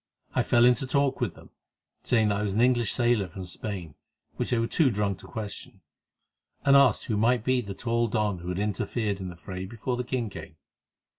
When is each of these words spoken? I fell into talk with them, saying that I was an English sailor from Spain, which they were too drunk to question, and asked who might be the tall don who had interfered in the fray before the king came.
I 0.33 0.41
fell 0.41 0.65
into 0.65 0.87
talk 0.87 1.21
with 1.21 1.35
them, 1.35 1.51
saying 2.01 2.29
that 2.29 2.39
I 2.39 2.41
was 2.41 2.53
an 2.55 2.61
English 2.61 2.91
sailor 2.91 3.27
from 3.27 3.45
Spain, 3.45 3.93
which 4.35 4.49
they 4.49 4.57
were 4.57 4.65
too 4.65 4.89
drunk 4.89 5.19
to 5.19 5.27
question, 5.27 5.81
and 6.65 6.75
asked 6.75 7.03
who 7.05 7.17
might 7.17 7.43
be 7.43 7.61
the 7.61 7.75
tall 7.75 8.07
don 8.07 8.39
who 8.39 8.49
had 8.49 8.57
interfered 8.57 9.19
in 9.19 9.27
the 9.29 9.35
fray 9.35 9.67
before 9.67 9.97
the 9.97 10.03
king 10.03 10.31
came. 10.31 10.55